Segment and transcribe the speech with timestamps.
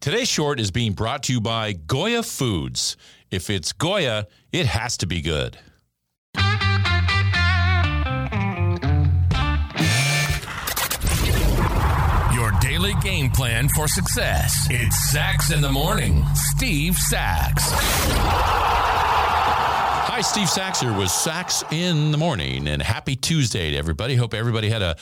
[0.00, 2.96] Today's short is being brought to you by Goya Foods.
[3.30, 5.58] If it's Goya, it has to be good.
[12.32, 14.66] Your daily game plan for success.
[14.70, 16.24] It's Sax in the Morning.
[16.34, 17.70] Steve Sax.
[20.20, 24.16] Hi, Steve Sax here with Sax in the Morning, and happy Tuesday to everybody.
[24.16, 24.94] Hope everybody had a,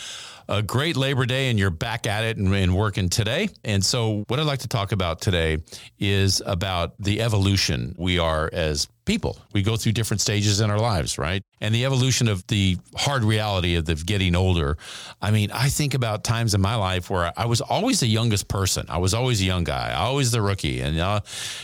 [0.48, 3.48] a great Labor Day and you're back at it and, and working today.
[3.64, 5.58] And so, what I'd like to talk about today
[5.98, 9.36] is about the evolution we are as people.
[9.52, 11.42] We go through different stages in our lives, right?
[11.60, 14.76] And the evolution of the hard reality of the getting older.
[15.20, 18.48] I mean, I think about times in my life where I was always the youngest
[18.48, 18.86] person.
[18.88, 21.20] I was always a young guy, always the rookie, and uh,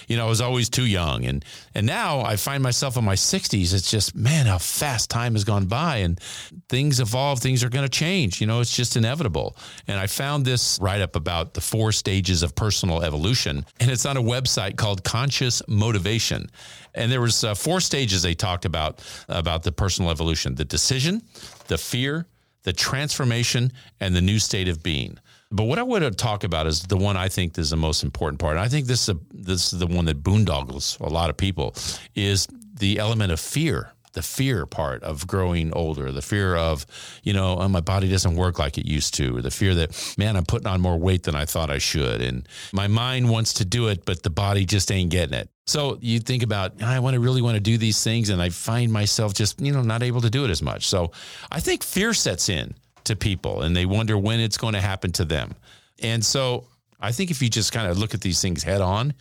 [0.09, 1.25] you know, I was always too young.
[1.25, 1.45] And
[1.75, 3.73] and now I find myself in my 60s.
[3.73, 6.21] It's just man, how fast time has gone by, and
[6.69, 7.41] things evolve.
[7.41, 8.41] Things are going to change.
[8.41, 9.57] You know, it's just inevitable.
[9.87, 14.07] And I found this write up about the four stages of personal evolution, and it's
[14.07, 16.51] on a website called Conscious Motivation.
[16.95, 21.23] And there was uh, four stages they talked about about the personal evolution: the decision,
[21.69, 22.27] the fear,
[22.63, 25.19] the transformation, and the new state of being.
[25.51, 28.03] But what I want to talk about is the one I think is the most
[28.03, 28.57] important part.
[28.57, 31.37] And I think this is a, this is the one that boondoggles a lot of
[31.37, 31.75] people
[32.15, 36.87] is the element of fear the fear part of growing older, the fear of,
[37.23, 40.15] you know, oh, my body doesn't work like it used to, or the fear that,
[40.17, 42.21] man, I'm putting on more weight than I thought I should.
[42.21, 45.49] And my mind wants to do it, but the body just ain't getting it.
[45.67, 48.51] So you think about, I want to really want to do these things, and I
[48.51, 50.89] find myself just, you know, not able to do it as much.
[50.89, 51.13] So
[51.51, 55.13] I think fear sets in to people and they wonder when it's going to happen
[55.13, 55.55] to them.
[56.03, 56.67] And so
[57.01, 59.15] I think if you just kind of look at these things head on,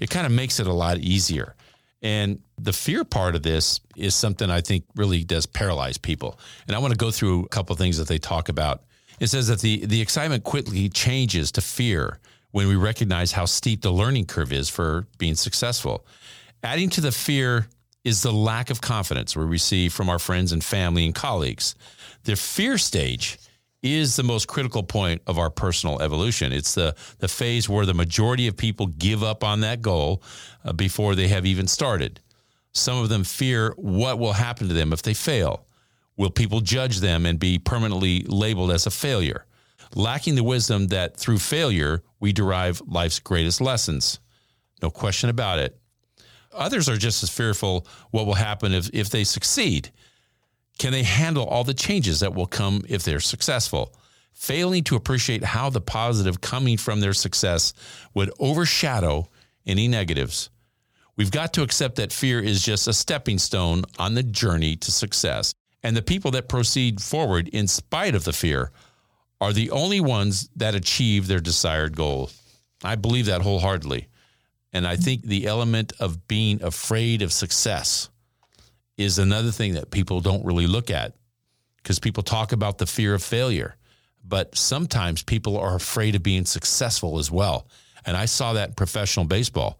[0.00, 1.54] it kind of makes it a lot easier.
[2.04, 6.38] And the fear part of this is something I think really does paralyze people.
[6.68, 8.82] And I want to go through a couple of things that they talk about.
[9.18, 13.80] It says that the, the excitement quickly changes to fear when we recognize how steep
[13.80, 16.04] the learning curve is for being successful.
[16.62, 17.68] Adding to the fear
[18.04, 21.74] is the lack of confidence we receive from our friends and family and colleagues.
[22.24, 23.38] The fear stage
[23.84, 26.52] is the most critical point of our personal evolution.
[26.52, 30.22] It's the, the phase where the majority of people give up on that goal
[30.64, 32.20] uh, before they have even started.
[32.72, 35.66] Some of them fear what will happen to them if they fail.
[36.16, 39.44] Will people judge them and be permanently labeled as a failure?
[39.94, 44.18] Lacking the wisdom that through failure, we derive life's greatest lessons.
[44.82, 45.78] No question about it.
[46.52, 49.90] Others are just as fearful what will happen if, if they succeed.
[50.78, 53.94] Can they handle all the changes that will come if they're successful?
[54.32, 57.72] Failing to appreciate how the positive coming from their success
[58.14, 59.28] would overshadow
[59.66, 60.50] any negatives.
[61.16, 64.90] We've got to accept that fear is just a stepping stone on the journey to
[64.90, 65.54] success.
[65.82, 68.72] And the people that proceed forward in spite of the fear
[69.40, 72.30] are the only ones that achieve their desired goal.
[72.82, 74.08] I believe that wholeheartedly.
[74.72, 78.08] And I think the element of being afraid of success
[78.96, 81.14] is another thing that people don't really look at
[81.82, 83.76] because people talk about the fear of failure.
[84.26, 87.68] But sometimes people are afraid of being successful as well.
[88.06, 89.78] And I saw that in professional baseball.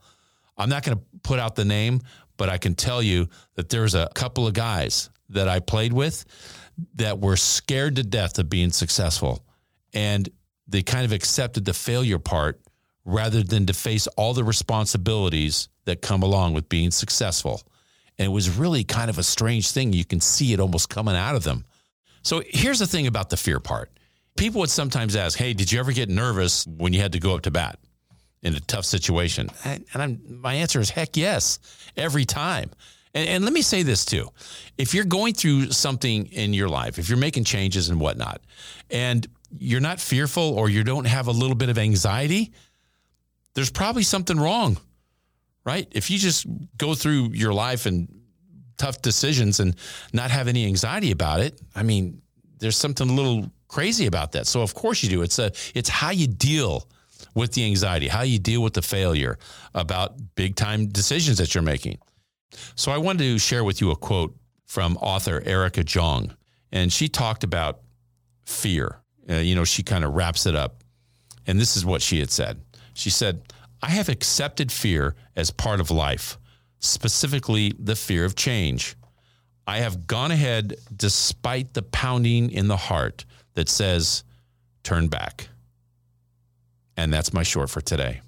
[0.56, 2.02] I'm not going to put out the name,
[2.36, 6.24] but I can tell you that there's a couple of guys that I played with
[6.96, 9.44] that were scared to death of being successful.
[9.92, 10.28] And
[10.66, 12.60] they kind of accepted the failure part
[13.04, 17.62] rather than to face all the responsibilities that come along with being successful.
[18.18, 19.92] And it was really kind of a strange thing.
[19.92, 21.64] You can see it almost coming out of them.
[22.22, 23.90] So here's the thing about the fear part.
[24.36, 27.34] People would sometimes ask, Hey, did you ever get nervous when you had to go
[27.34, 27.78] up to bat
[28.42, 29.50] in a tough situation?
[29.64, 31.58] And I'm, my answer is heck yes,
[31.96, 32.70] every time.
[33.14, 34.28] And, and let me say this too.
[34.78, 38.40] If you're going through something in your life, if you're making changes and whatnot,
[38.90, 39.26] and
[39.56, 42.52] you're not fearful or you don't have a little bit of anxiety,
[43.54, 44.78] there's probably something wrong
[45.64, 45.88] right?
[45.92, 48.08] If you just go through your life and
[48.76, 49.76] tough decisions and
[50.12, 52.20] not have any anxiety about it, I mean,
[52.58, 54.46] there's something a little crazy about that.
[54.46, 55.22] So of course you do.
[55.22, 56.88] It's a it's how you deal
[57.34, 59.38] with the anxiety, how you deal with the failure
[59.74, 61.98] about big time decisions that you're making.
[62.76, 64.34] So I wanted to share with you a quote
[64.66, 66.34] from author Erica Jong,
[66.72, 67.80] and she talked about
[68.46, 69.00] fear.
[69.28, 70.84] Uh, you know, she kind of wraps it up,
[71.46, 72.60] and this is what she had said.
[72.94, 73.42] She said,
[73.84, 76.38] I have accepted fear as part of life,
[76.78, 78.96] specifically the fear of change.
[79.66, 84.24] I have gone ahead despite the pounding in the heart that says,
[84.84, 85.48] turn back.
[86.96, 88.22] And that's my short for today.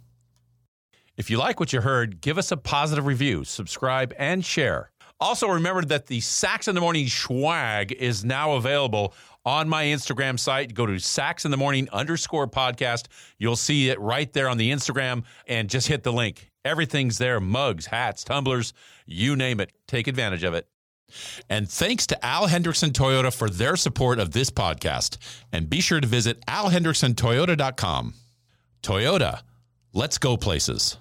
[1.16, 4.90] If you like what you heard, give us a positive review, subscribe, and share.
[5.20, 9.14] Also, remember that the Sax in the Morning swag is now available
[9.46, 10.74] on my Instagram site.
[10.74, 13.06] Go to Sax in the Morning underscore podcast.
[13.38, 16.50] You'll see it right there on the Instagram and just hit the link.
[16.64, 18.74] Everything's there mugs, hats, tumblers,
[19.06, 19.70] you name it.
[19.86, 20.66] Take advantage of it.
[21.48, 25.18] And thanks to Al Hendrickson Toyota for their support of this podcast.
[25.52, 28.14] And be sure to visit alhendricksontoyota.com.
[28.82, 29.42] Toyota,
[29.92, 30.98] let's go places.